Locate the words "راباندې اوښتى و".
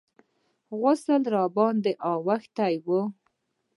1.35-2.87